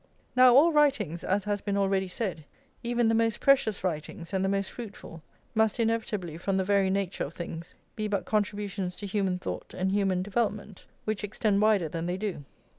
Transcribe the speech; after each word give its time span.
Now 0.35 0.55
all 0.55 0.71
writings, 0.71 1.23
as 1.23 1.43
has 1.43 1.61
been 1.61 1.77
already 1.77 2.07
said, 2.07 2.43
even 2.81 3.07
the 3.07 3.13
most 3.13 3.39
precious 3.39 3.83
writings 3.83 4.33
and 4.33 4.43
the 4.43 4.49
most 4.49 4.71
fruitful, 4.71 5.21
must 5.53 5.79
inevitably, 5.79 6.39
from 6.39 6.57
the 6.57 6.63
very 6.63 6.89
nature 6.89 7.25
of 7.25 7.35
things, 7.35 7.75
be 7.95 8.07
but 8.07 8.25
contributions 8.25 8.95
to 8.95 9.05
human 9.05 9.37
thought 9.37 9.75
and 9.75 9.91
human 9.91 10.23
development, 10.23 10.87
which 11.05 11.23
extend 11.23 11.61
wider 11.61 11.87
than 11.87 12.07
they 12.07 12.17
do. 12.17 12.45